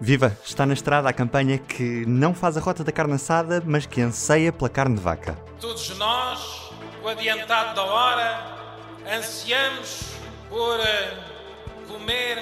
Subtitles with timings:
[0.00, 0.36] Viva!
[0.44, 4.00] Está na estrada a campanha que não faz a rota da carne assada, mas que
[4.00, 5.36] anseia pela carne de vaca.
[5.60, 6.70] Todos nós,
[7.02, 8.56] o adiantado da hora,
[9.12, 10.04] ansiamos
[10.48, 11.18] por eh,
[11.88, 12.38] comer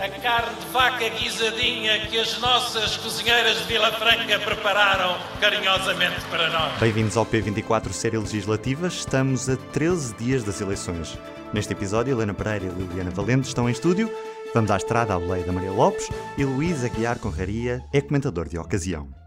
[0.00, 6.48] a carne de vaca guisadinha que as nossas cozinheiras de Vila Franca prepararam carinhosamente para
[6.48, 6.72] nós.
[6.80, 8.86] Bem-vindos ao P24 Série Legislativa.
[8.86, 11.18] Estamos a 13 dias das eleições.
[11.52, 14.10] Neste episódio, Helena Pereira e Liliana Valente estão em estúdio.
[14.54, 16.08] Vamos à estrada à boleia da Maria Lopes
[16.38, 19.23] e Luís Aguiar Conraria é comentador de ocasião.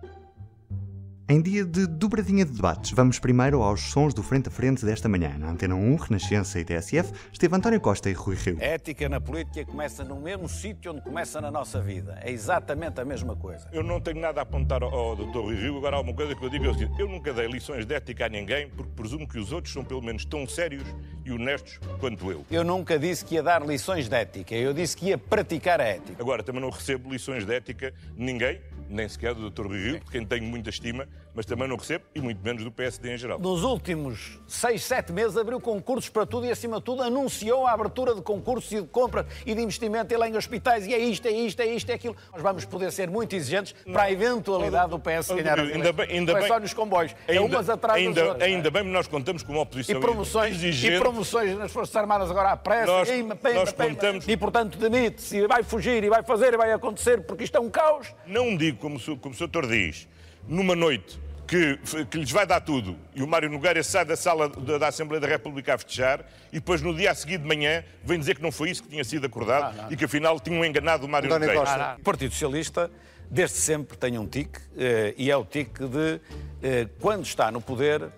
[1.29, 5.09] Em dia de dobradinha de debates, vamos primeiro aos sons do frente a frente desta
[5.09, 5.35] manhã.
[5.37, 8.57] Na Antena 1, Renascença e TSF, esteve António Costa e Rui Rio.
[8.61, 12.17] A ética na política começa no mesmo sítio onde começa na nossa vida.
[12.23, 13.67] É exatamente a mesma coisa.
[13.73, 15.39] Eu não tenho nada a apontar ao, ao Dr.
[15.39, 15.77] Rui Rio.
[15.79, 17.93] Agora há uma coisa que eu digo é o seguinte, eu nunca dei lições de
[17.93, 20.85] ética a ninguém porque presumo que os outros são pelo menos tão sérios
[21.25, 22.45] e honestos quanto eu.
[22.49, 24.55] Eu nunca disse que ia dar lições de ética.
[24.55, 26.23] Eu disse que ia praticar a ética.
[26.23, 29.67] Agora, também não recebo lições de ética de ninguém, nem sequer do Dr.
[29.67, 31.07] Rui Rio, de quem tenho muita estima,
[31.37, 33.37] mas também não recebo, e muito menos do PSD em geral.
[33.37, 37.73] Nos últimos seis, sete meses abriu concursos para tudo e, acima de tudo, anunciou a
[37.73, 41.31] abertura de concursos e de compras e de investimento em hospitais e é isto, é
[41.31, 42.15] isto, é isto, é aquilo.
[42.33, 46.07] Nós vamos poder ser muito exigentes para a eventualidade do PS ganhar as ainda bem,
[46.09, 48.49] ainda não é bem, só nos comboios, é ainda, umas atrás ainda, das outras.
[48.49, 50.95] Ainda bem que nós contamos com uma oposição E promoções, exigente.
[50.95, 54.35] e promoções nas Forças Armadas agora à pressa, Nós- e, pema, nós pema, contamos- e
[54.35, 57.69] portanto demite-se, e vai fugir, e vai fazer, e vai acontecer, porque isto é um
[57.69, 58.11] caos.
[58.25, 59.67] Não digo, como, como o Sr.
[59.67, 60.07] Diz,
[60.47, 64.49] numa noite que, que lhes vai dar tudo e o Mário Nogueira sai da sala
[64.49, 67.83] da, da Assembleia da República a festejar e depois no dia a seguir de manhã
[68.03, 71.05] vem dizer que não foi isso que tinha sido acordado e que afinal tinham enganado
[71.05, 71.65] o Mário António Nogueira.
[71.65, 71.95] Costa.
[71.99, 72.91] O Partido Socialista,
[73.31, 76.19] desde sempre, tem um tique, eh, e é o tique de,
[76.61, 78.09] eh, quando está no poder,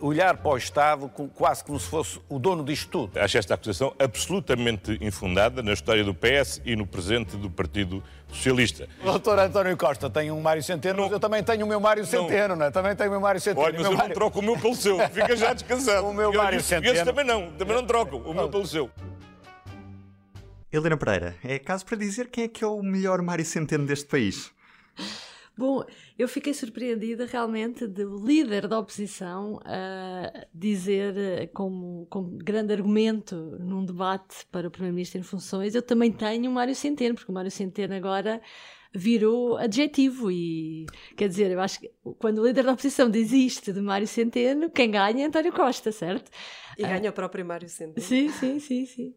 [0.00, 3.18] olhar para o Estado com- quase como se fosse o dono disto tudo.
[3.18, 8.88] Acho esta acusação absolutamente infundada na história do PS e no presente do Partido Socialista.
[9.02, 11.10] O doutor António Costa tem um Mário Centeno, Não.
[11.12, 12.70] eu também tenho o meu Mário Centeno, não é?
[12.70, 13.64] Também tenho o meu Mário Centeno.
[13.66, 16.06] Olha, mas eu não Mário- troco o meu pelo seu, fica já descansado.
[16.08, 17.04] O meu E Mário Centeno.
[17.04, 18.90] também não, também não trocam o meu pelo seu.
[20.72, 24.06] Helena Pereira, é caso para dizer quem é que é o melhor Mário Centeno deste
[24.06, 24.50] país.
[25.56, 25.82] Bom,
[26.18, 33.56] eu fiquei surpreendida realmente do líder da oposição a dizer eh, como, como grande argumento
[33.58, 37.34] num debate para o Primeiro-Ministro em funções, eu também tenho o Mário Centeno, porque o
[37.34, 38.42] Mário Centeno agora
[38.94, 40.86] virou adjetivo e
[41.16, 44.70] quer dizer, eu acho que quando o líder da oposição diz isto de Mário Centeno,
[44.70, 46.30] quem ganha é António Costa, certo?
[46.76, 49.14] E ganha o próprio Mário Centeno, Sim, sim, sim, sim.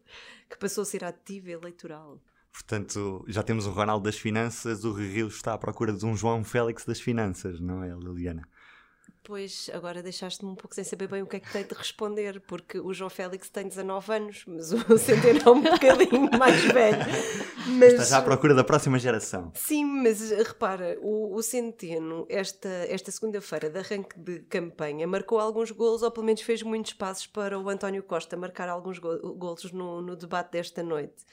[0.48, 2.18] que passou a ser ativo eleitoral.
[2.52, 6.42] Portanto, já temos um Ronaldo das Finanças, o Rio está à procura de um João
[6.44, 8.42] Félix das Finanças, não é, Liliana?
[9.22, 12.40] Pois, agora deixaste-me um pouco sem saber bem o que é que tenho de responder,
[12.40, 16.98] porque o João Félix tem 19 anos, mas o Centeno é um bocadinho mais velho.
[17.78, 19.52] Mas, Está já à procura da próxima geração.
[19.54, 25.38] Sim, mas eh, repara, o, o Centeno, esta, esta segunda-feira de arranque de campanha, marcou
[25.38, 29.34] alguns golos, ou pelo menos fez muitos passos para o António Costa marcar alguns go-
[29.34, 31.24] golos no, no debate desta noite.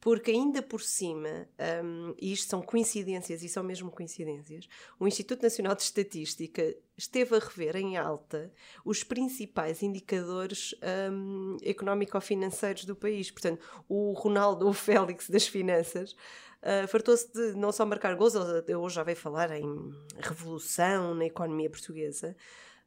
[0.00, 1.46] Porque ainda por cima,
[1.84, 4.66] hum, e isto são coincidências, e são mesmo coincidências,
[4.98, 8.50] o Instituto Nacional de Estatística esteve a rever em alta
[8.84, 10.74] os principais indicadores
[11.12, 13.30] hum, económico-financeiros do país.
[13.30, 16.16] Portanto, o Ronaldo, o Félix das finanças,
[16.60, 21.24] Uh, fartou-se de não só marcar gols, ele hoje já veio falar em revolução na
[21.24, 22.36] economia portuguesa,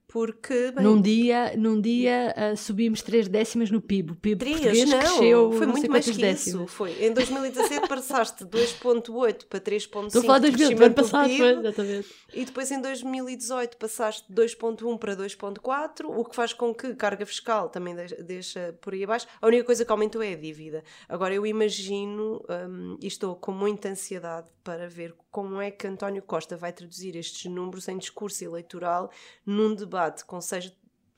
[0.07, 4.11] porque bem, Num dia, num dia ah, subimos três décimas no PIB.
[4.11, 6.47] O PIB Três, português não, cresceu foi muito mais que décimas.
[6.47, 6.67] isso.
[6.67, 7.03] Foi.
[7.03, 10.95] Em 2017 passaste de 2.8 para 3.5 Estou a falar de de 2000, do ano
[10.95, 12.15] passado, PIB, foi, exatamente.
[12.33, 16.95] e depois em 2018 passaste de 2.1 para 2.4, o que faz com que a
[16.95, 19.25] carga fiscal também deixa, por aí abaixo.
[19.41, 20.83] A única coisa que aumentou é a dívida.
[21.09, 26.21] Agora eu imagino hum, e estou com muita ansiedade para ver como é que António
[26.21, 29.09] Costa vai traduzir estes números em discurso eleitoral
[29.45, 29.92] num debate
[30.25, 30.75] com seis,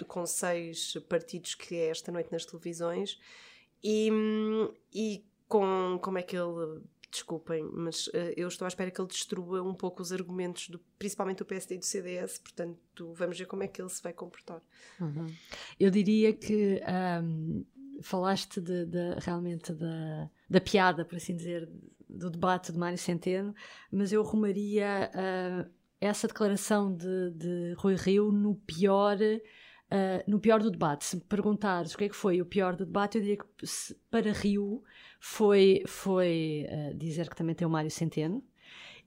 [0.07, 3.19] com seis partidos que é esta noite nas televisões
[3.83, 4.09] e,
[4.93, 6.81] e com como é que ele
[7.11, 10.79] desculpem, mas eh, eu estou à espera que ele destrua um pouco os argumentos, do,
[10.99, 14.11] principalmente do PSD e do CDS, portanto vamos ver como é que ele se vai
[14.11, 14.61] comportar.
[14.99, 15.27] Uhum.
[15.79, 17.63] Eu diria que ahm,
[18.01, 21.69] falaste de, de- realmente da, da piada, por assim dizer,
[22.09, 23.55] do debate de Mário Centeno,
[23.91, 25.69] mas eu arrumaria uh,
[26.05, 29.17] essa declaração de, de Rui Rio no pior.
[29.85, 32.75] Uh, no pior do debate, se me perguntares o que é que foi o pior
[32.75, 34.81] do debate, eu diria que se, para Rio
[35.19, 38.43] foi, foi uh, dizer que também tem o Mário Centeno,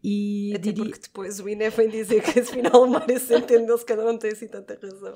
[0.03, 0.85] e Até diria...
[0.85, 4.31] porque depois o INE vem dizer que afinal o Mário Centeno se calhar não tem
[4.31, 5.15] assim tanta razão.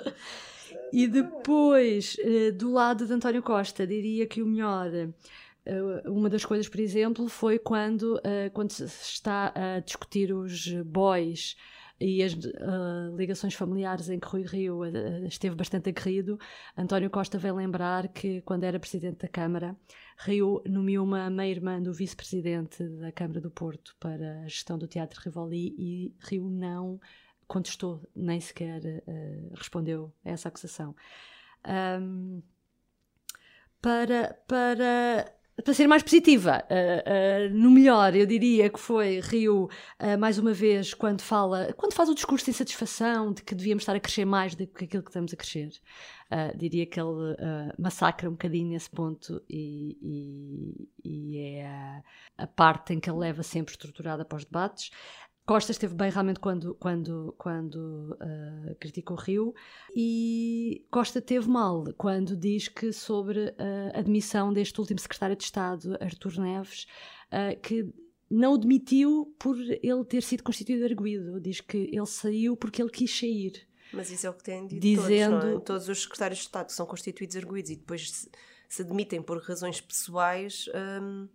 [0.93, 2.17] E depois,
[2.59, 5.13] do lado de António Costa, diria que o melhor Uh,
[6.07, 11.57] uma das coisas, por exemplo, foi quando, uh, quando se está a discutir os boys
[12.01, 14.81] e as uh, ligações familiares em que Rui Rio
[15.25, 16.37] esteve bastante aguerrido,
[16.77, 19.77] António Costa veio lembrar que, quando era presidente da Câmara,
[20.19, 25.21] Rio nomeou uma meia-irmã do vice-presidente da Câmara do Porto para a gestão do Teatro
[25.21, 27.01] Rivoli e Rio não
[27.47, 28.81] contestou, nem sequer
[29.55, 30.97] respondeu a essa acusação.
[32.01, 32.43] Um,
[33.83, 35.33] para, para
[35.63, 39.69] para ser mais positiva, uh, uh, no melhor, eu diria que foi Rio,
[40.01, 43.83] uh, mais uma vez, quando fala, quando faz o discurso de insatisfação de que devíamos
[43.83, 45.71] estar a crescer mais do que aquilo que estamos a crescer.
[46.57, 47.37] diria que ele
[47.79, 52.03] massacra um bocadinho nesse ponto e, e, e é a,
[52.39, 54.91] a, parte em que ele leva sempre estruturada para os debates.
[55.45, 59.53] Costa esteve bem realmente quando, quando, quando uh, criticou Rio
[59.95, 65.99] e Costa teve mal quando diz que sobre a admissão deste último secretário de Estado,
[66.01, 66.87] Artur Neves,
[67.33, 67.93] uh, que
[68.31, 71.41] não o demitiu por ele ter sido constituído arguído.
[71.41, 73.67] Diz que ele saiu porque ele quis sair.
[73.93, 75.41] Mas isso é o que têm dito Dizendo...
[75.41, 75.65] todos, é?
[75.65, 78.31] Todos os secretários de Estado são constituídos arguídos e depois se,
[78.69, 80.67] se demitem por razões pessoais...
[80.75, 81.29] Um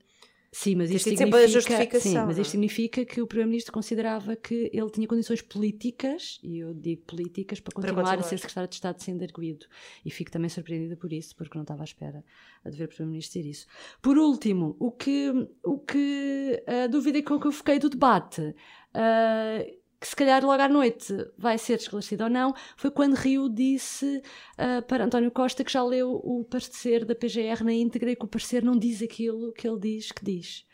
[0.59, 5.07] Sim, mas isto, significa, sim, mas isto significa que o Primeiro-Ministro considerava que ele tinha
[5.07, 8.25] condições políticas, e eu digo políticas, para continuar, para continuar.
[8.25, 9.67] a ser Secretário de Estado sendo arguído.
[10.03, 12.25] E fico também surpreendida por isso, porque não estava à espera
[12.65, 13.67] de ver o Primeiro-Ministro dizer isso.
[14.01, 15.31] Por último, o que,
[15.63, 18.41] o que a dúvida com que eu fiquei do debate.
[18.41, 23.49] Uh, que se calhar logo à noite vai ser esclarecido ou não, foi quando Rio
[23.49, 24.21] disse
[24.57, 28.25] uh, para António Costa que já leu o parecer da PGR na íntegra e que
[28.25, 30.65] o parecer não diz aquilo que ele diz que diz.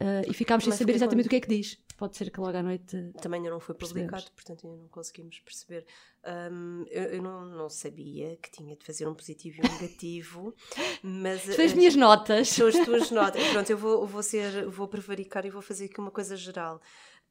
[0.00, 1.78] Uh, e ficámos sem saber exatamente o que é que diz.
[2.00, 3.12] Pode ser que logo à noite.
[3.20, 5.84] Também ainda não foi publicado, portanto ainda não conseguimos perceber.
[6.24, 10.54] Um, eu, eu não, não, sabia que tinha de fazer um positivo e um negativo,
[11.02, 11.42] mas.
[11.42, 12.48] São as minhas notas.
[12.48, 13.46] São as tuas notas.
[13.48, 16.80] Pronto, eu vou, vou, ser, vou prevaricar e vou fazer aqui uma coisa geral.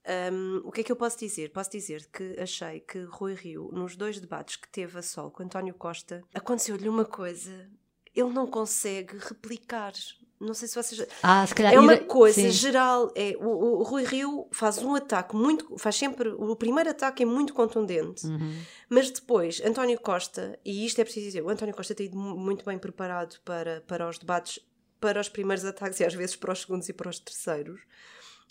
[0.10, 1.52] Um, o que é que eu posso dizer?
[1.52, 5.44] Posso dizer que achei que Rui Rio, nos dois debates que teve a sol com
[5.44, 7.70] António Costa, aconteceu-lhe uma coisa.
[8.16, 9.94] Ele não consegue replicar.
[10.40, 11.08] Não sei se vocês.
[11.22, 12.50] Ah, se calhar é uma coisa sim.
[12.50, 13.12] geral.
[13.16, 15.78] É, o, o, Rui Rio faz um ataque muito.
[15.78, 16.30] Faz sempre.
[16.30, 18.26] O primeiro ataque é muito contundente.
[18.26, 18.60] Uhum.
[18.90, 22.66] Mas depois, António Costa, e isto é preciso dizer, o António Costa tem ido muito
[22.66, 24.60] bem preparado para, para os debates,
[25.00, 27.80] para os primeiros ataques e às vezes para os segundos e para os terceiros.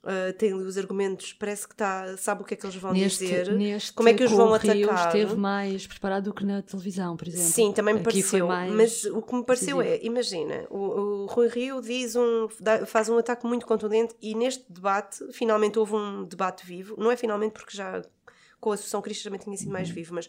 [0.05, 2.93] Uh, tem ali os argumentos, parece que tá, sabe o que é que eles vão
[2.93, 4.77] neste, dizer, neste como é que os vão atacar.
[4.77, 7.49] Rio esteve mais preparado do que na televisão, por exemplo.
[7.49, 8.47] Sim, também me Aqui pareceu.
[8.47, 10.05] Mas o que me pareceu decisivo.
[10.05, 12.49] é, imagina, o, o Rui Rio diz um,
[12.87, 16.95] faz um ataque muito contundente e neste debate, finalmente houve um debate vivo.
[16.97, 18.01] Não é finalmente porque já
[18.61, 19.95] com a Associação Cristo também tinha sido mais uhum.
[19.95, 20.29] vivo, mas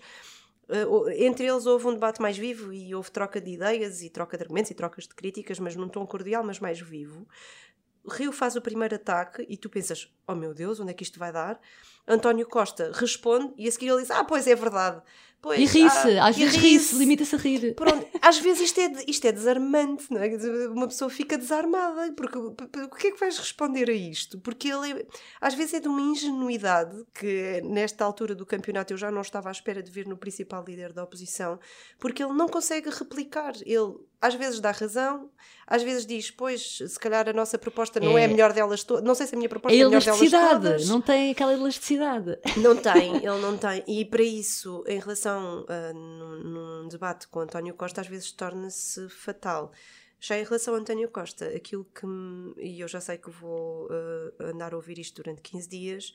[0.70, 4.38] Uh, entre eles houve um debate mais vivo e houve troca de ideias e troca
[4.38, 7.28] de argumentos e trocas de críticas, mas num tom cordial, mas mais vivo.
[8.10, 11.18] Rio faz o primeiro ataque e tu pensas, oh meu Deus, onde é que isto
[11.18, 11.60] vai dar?
[12.08, 15.02] António Costa responde e a seguir ele diz, ah, pois é verdade.
[15.42, 17.74] Pois, e ri-se, ah, às vezes ri-se, limita-se a rir.
[17.74, 20.28] Pronto, às vezes isto é, isto é desarmante, não é?
[20.68, 22.54] Uma pessoa fica desarmada, porque o
[22.90, 24.38] que é que vais responder a isto?
[24.40, 25.06] Porque ele, é,
[25.40, 29.48] às vezes, é de uma ingenuidade que, nesta altura do campeonato, eu já não estava
[29.48, 31.58] à espera de ver no principal líder da oposição,
[31.98, 33.54] porque ele não consegue replicar.
[33.66, 35.30] Ele, às vezes, dá razão,
[35.66, 38.84] às vezes diz, pois, se calhar a nossa proposta não é, é a melhor delas
[38.84, 39.06] todas.
[39.06, 40.90] Não sei se a minha proposta é a melhor delas todas.
[40.90, 42.38] Não tem aquela elasticidade.
[42.58, 43.84] Não tem, ele não tem.
[43.88, 48.32] E para isso, em relação relação uh, num, num, debate com António Costa às vezes
[48.32, 49.72] torna-se fatal.
[50.20, 52.06] Já em relação a António Costa, aquilo que
[52.62, 56.14] e eu já sei que vou uh, andar a ouvir isto durante 15 dias,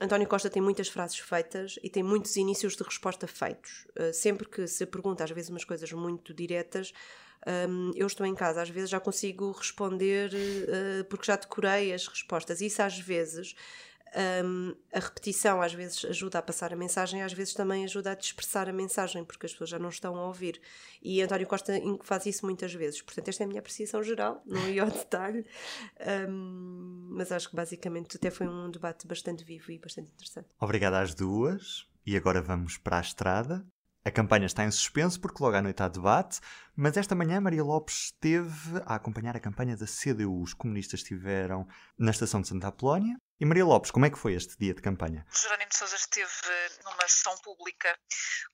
[0.00, 3.86] António Costa tem muitas frases feitas e tem muitos inícios de resposta feitos.
[3.98, 6.92] Uh, sempre que se pergunta, às vezes, umas coisas muito diretas,
[7.68, 12.06] um, eu estou em casa, às vezes já consigo responder uh, porque já decorei as
[12.06, 12.60] respostas.
[12.60, 13.54] Isso, às vezes,
[14.44, 18.14] um, a repetição às vezes ajuda a passar a mensagem, às vezes também ajuda a
[18.14, 20.60] dispersar a mensagem, porque as pessoas já não estão a ouvir.
[21.02, 23.00] E António Costa faz isso muitas vezes.
[23.02, 25.46] Portanto, esta é a minha apreciação geral, não ia ao detalhe,
[26.28, 30.48] um, mas acho que basicamente até foi um debate bastante vivo e bastante interessante.
[30.60, 31.86] Obrigada às duas.
[32.04, 33.64] E agora vamos para a estrada.
[34.04, 36.40] A campanha está em suspenso porque logo à noite há debate,
[36.74, 40.42] mas esta manhã Maria Lopes esteve a acompanhar a campanha da CDU.
[40.42, 44.34] Os comunistas estiveram na estação de Santa Apolónia e Maria Lopes, como é que foi
[44.34, 45.26] este dia de campanha?
[45.32, 46.30] Jerónimo de Sousa esteve
[46.84, 47.98] numa sessão pública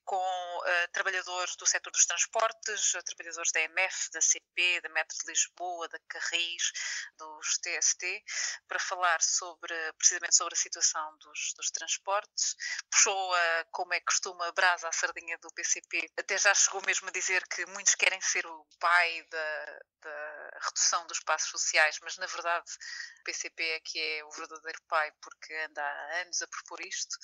[0.05, 5.17] com uh, trabalhadores do setor dos transportes, uh, trabalhadores da MF, da CP, da Metro
[5.19, 6.73] de Lisboa, da Carris,
[7.19, 8.25] dos TST,
[8.67, 12.57] para falar sobre, precisamente sobre a situação dos, dos transportes.
[12.91, 13.33] Puxou,
[13.71, 16.11] como é costume, a brasa à sardinha do PCP.
[16.19, 21.07] Até já chegou mesmo a dizer que muitos querem ser o pai da, da redução
[21.07, 22.71] dos passos sociais, mas na verdade
[23.21, 27.17] o PCP é que é o verdadeiro pai, porque anda há anos a propor isto.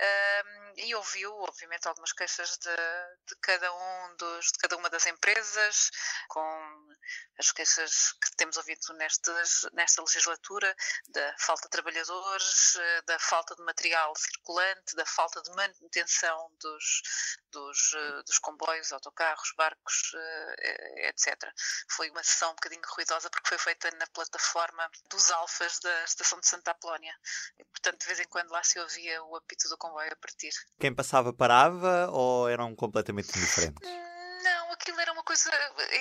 [0.00, 2.74] Um, e ouviu, obviamente, algumas queixas de,
[3.26, 5.90] de, cada um dos, de cada uma das empresas,
[6.28, 6.88] com
[7.38, 10.74] as queixas que temos ouvido nestes, nesta legislatura,
[11.08, 17.02] da falta de trabalhadores, da falta de material circulante, da falta de manutenção dos,
[17.50, 17.90] dos,
[18.26, 20.12] dos comboios, autocarros, barcos,
[21.08, 21.36] etc.
[21.90, 26.40] Foi uma sessão um bocadinho ruidosa porque foi feita na plataforma dos alfas da estação
[26.40, 27.14] de Santa Apolónia.
[27.58, 30.50] E, portanto, de vez em quando lá se ouvia o apito do comboio a partir.
[30.78, 33.88] Quem passava parava ou eram completamente diferentes?
[34.42, 35.50] Não, aquilo era uma coisa,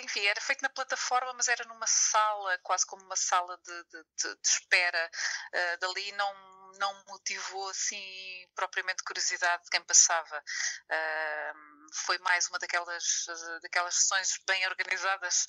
[0.04, 4.04] enfim, era feito na plataforma, mas era numa sala, quase como uma sala de, de,
[4.18, 5.12] de, de espera.
[5.54, 10.38] Uh, dali não não motivou assim propriamente curiosidade de quem passava.
[10.38, 13.26] Uh, foi mais uma daquelas,
[13.62, 15.46] daquelas sessões bem organizadas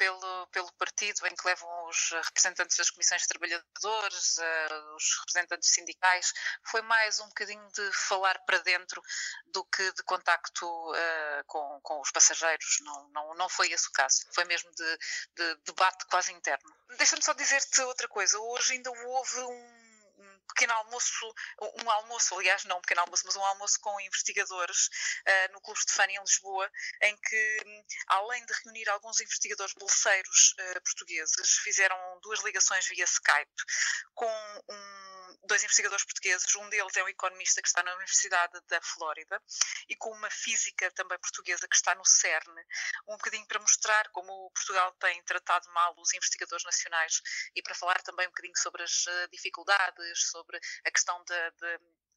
[0.00, 5.68] pelo, pelo partido, em que levam os representantes das comissões de trabalhadores, uh, os representantes
[5.68, 6.32] sindicais,
[6.64, 9.02] foi mais um bocadinho de falar para dentro
[9.48, 12.78] do que de contacto uh, com, com os passageiros.
[12.80, 14.24] Não, não, não foi esse o caso.
[14.32, 14.98] Foi mesmo de,
[15.34, 16.74] de debate quase interno.
[16.96, 18.38] Deixa-me só dizer-te outra coisa.
[18.38, 19.89] Hoje ainda houve um
[20.54, 21.34] pequeno almoço,
[21.84, 25.80] um almoço, aliás, não um pequeno almoço, mas um almoço com investigadores uh, no Clube
[25.80, 26.70] Stefani em Lisboa,
[27.02, 33.62] em que, além de reunir alguns investigadores bolseiros uh, portugueses, fizeram duas ligações via Skype
[34.14, 36.54] com um, dois investigadores portugueses.
[36.56, 39.42] Um deles é um economista que está na Universidade da Flórida
[39.88, 42.54] e com uma física também portuguesa que está no CERN,
[43.08, 47.20] um bocadinho para mostrar como Portugal tem tratado mal os investigadores nacionais
[47.54, 51.34] e para falar também um bocadinho sobre as eh, dificuldades, sobre a questão de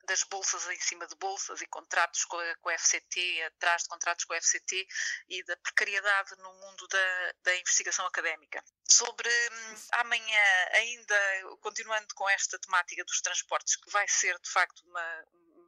[0.05, 3.89] das bolsas em cima de bolsas e contratos com a, com a, FCT, atrás de
[3.89, 4.87] contratos com a FCT
[5.29, 8.63] e da precariedade no mundo da, da investigação académica.
[8.89, 11.15] Sobre hum, amanhã, ainda
[11.61, 15.25] continuando com esta temática dos transportes, que vai ser de facto uma,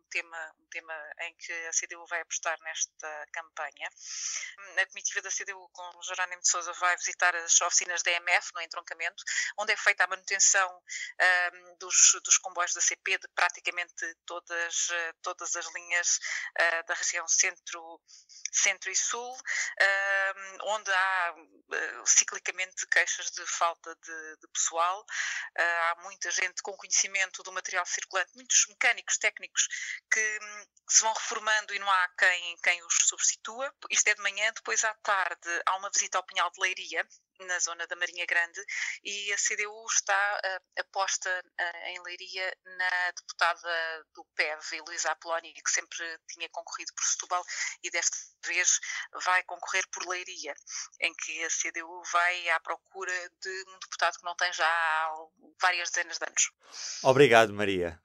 [0.10, 3.90] tema, um tema em que a CDU vai apostar nesta campanha.
[4.78, 8.62] A comitiva da CDU com Jerónimo de Sousa vai visitar as oficinas da EMF no
[8.62, 9.24] entroncamento,
[9.58, 10.82] onde é feita a manutenção
[11.54, 14.88] um, dos, dos comboios da CP de praticamente todas,
[15.22, 16.20] todas as linhas
[16.60, 18.02] uh, da região centro,
[18.52, 25.02] centro e sul, uh, onde há uh, ciclicamente queixas de falta de, de pessoal.
[25.02, 29.68] Uh, há muita gente com conhecimento do material circulante, muitos mecânicos, técnicos
[30.12, 33.74] que hum, se vão reformando e não há quem, quem os substitua.
[33.90, 37.08] Isto é de manhã, depois à tarde há uma visita ao Pinhal de Leiria,
[37.40, 38.62] na zona da Marinha Grande,
[39.04, 45.52] e a CDU está uh, aposta uh, em Leiria na deputada do PEV, Luísa Apolónia,
[45.54, 47.44] que sempre tinha concorrido por Setúbal
[47.84, 48.80] e desta vez
[49.26, 50.56] vai concorrer por Leiria,
[51.02, 55.28] em que a CDU vai à procura de um deputado que não tem já há
[55.62, 56.52] várias dezenas de anos.
[57.04, 58.00] Obrigado, Maria.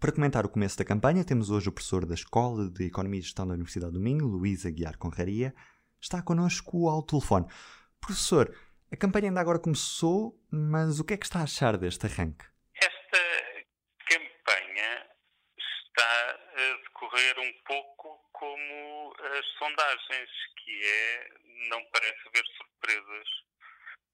[0.00, 3.22] Para comentar o começo da campanha, temos hoje o professor da Escola de Economia e
[3.22, 5.52] Gestão da Universidade do Minho, Luís Aguiar Conraria.
[6.00, 7.46] Está connosco ao telefone.
[8.00, 8.56] Professor,
[8.92, 12.44] a campanha ainda agora começou, mas o que é que está a achar deste arranque?
[12.76, 13.18] Esta
[14.06, 15.04] campanha
[15.58, 20.30] está a decorrer um pouco como as sondagens,
[20.64, 21.28] que é
[21.70, 23.28] não parece haver surpresas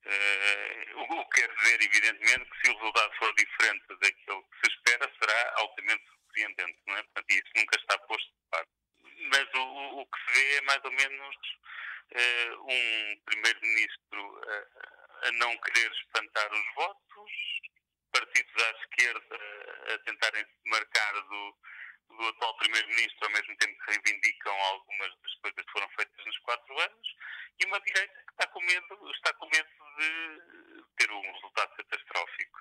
[0.06, 4.76] Uh, o que quer dizer, evidentemente, que se o resultado for diferente daquilo que se
[4.76, 7.02] espera, será altamente surpreendente, não é?
[7.04, 8.70] Portanto, isso nunca está posto de parte.
[9.30, 11.36] Mas o, o que se vê é mais ou menos
[12.12, 17.32] uh, um primeiro-ministro a, a não querer espantar os votos,
[18.12, 19.38] partidos à esquerda
[19.94, 21.56] a tentarem se marcar do,
[22.16, 26.38] do atual Primeiro-Ministro, ao mesmo tempo que reivindicam algumas das coisas que foram feitas nos
[26.38, 27.16] quatro anos,
[27.60, 29.68] e uma direita que está com medo, está com medo
[29.98, 32.60] de ter um resultado catastrófico.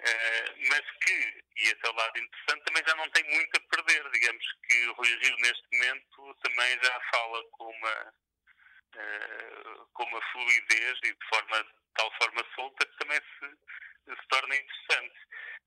[0.00, 1.12] Uh, mas que,
[1.58, 4.10] e esse é o lado interessante, também já não tem muito a perder.
[4.10, 8.14] Digamos que o Rui Rio, neste momento, também já fala com uma,
[8.96, 14.56] uh, com uma fluidez e de, forma, tal forma solta que também se, se torna
[14.56, 15.18] interessante.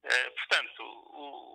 [0.03, 1.52] Uh, portanto, o,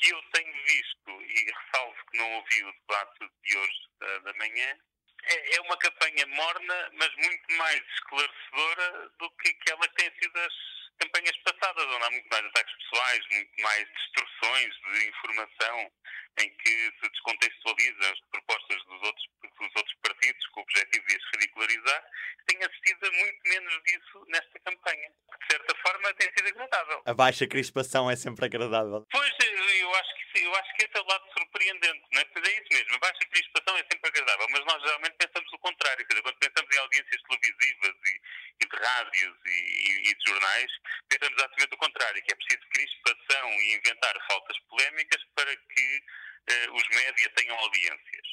[0.00, 4.32] que eu tenho visto, e ressalvo que não ouvi o debate de hoje da, da
[4.34, 4.78] manhã,
[5.24, 10.38] é, é uma campanha morna, mas muito mais esclarecedora do que aquela que tem sido
[10.38, 10.54] as
[11.00, 15.92] campanhas passadas, onde há muito mais ataques pessoais, muito mais distorções de informação,
[16.38, 21.16] em que se descontextualizam as propostas dos outros, dos outros partidos com o objetivo de
[21.16, 22.04] as ridicularizar,
[22.46, 25.10] tenho assistido a muito menos disso nesta campanha.
[25.40, 27.02] De certa forma, tem sido agradável.
[27.06, 29.06] A baixa crispação é sempre agradável.
[29.10, 32.24] Pois, eu acho que, eu acho que esse é o lado surpreendente, não é?
[32.26, 35.58] Pois é isso mesmo, a baixa crispação é sempre agradável, mas nós geralmente pensamos o
[35.58, 38.20] contrário, quer dizer, quando pensamos em audiências televisivas e,
[38.60, 40.72] e de rádios e, e, e, de jornais,
[41.08, 46.02] pensamos exatamente o contrário, que é preciso crispação e inventar faltas polémicas para que
[46.50, 48.26] uh, os média tenham audiências.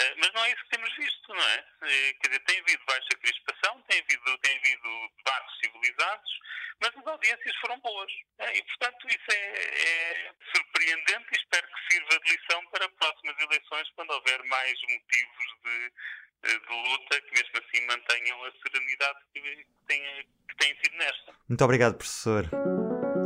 [0.00, 1.58] Uh, mas não é isso que temos visto, não é?
[1.58, 6.30] Uh, quer dizer, tem havido baixa crispação, tem havido, tem havido debates civilizados,
[6.80, 8.12] mas as audiências foram boas.
[8.54, 11.77] e, portanto, isso é, é, surpreendente e espero que
[12.08, 17.58] sirva de lição para próximas eleições, quando houver mais motivos de, de luta, que mesmo
[17.58, 20.02] assim mantenham a serenidade que têm,
[20.48, 21.32] que sido nesta.
[21.48, 22.48] Muito obrigado, professor.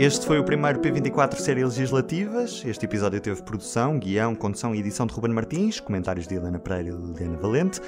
[0.01, 2.65] Este foi o primeiro P24 Série Legislativas.
[2.65, 6.89] Este episódio teve produção, guião, condução e edição de Ruben Martins, comentários de Helena Pereira
[6.89, 7.81] e Liliana Valente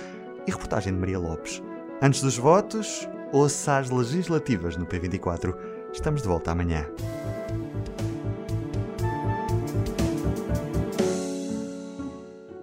[0.47, 1.63] e reportagem de Maria Lopes.
[2.03, 5.55] Antes dos votos, ouça as legislativas no P24.
[5.93, 6.87] Estamos de volta amanhã.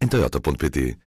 [0.00, 0.96] em toyota.pt